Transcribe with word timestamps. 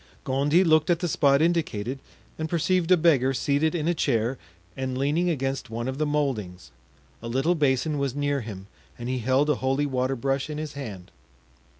Gondy 0.23 0.63
looked 0.63 0.89
at 0.89 0.97
the 0.97 1.07
spot 1.07 1.43
indicated 1.43 1.99
and 2.39 2.49
perceived 2.49 2.89
a 2.91 2.97
beggar 2.97 3.35
seated 3.35 3.75
in 3.75 3.87
a 3.87 3.93
chair 3.93 4.39
and 4.75 4.97
leaning 4.97 5.29
against 5.29 5.69
one 5.69 5.87
of 5.87 5.99
the 5.99 6.07
moldings; 6.07 6.71
a 7.21 7.27
little 7.27 7.53
basin 7.53 7.99
was 7.99 8.15
near 8.15 8.41
him 8.41 8.65
and 8.97 9.09
he 9.09 9.19
held 9.19 9.47
a 9.47 9.55
holy 9.61 9.85
water 9.85 10.15
brush 10.15 10.49
in 10.49 10.57
his 10.57 10.73
hand. 10.73 11.11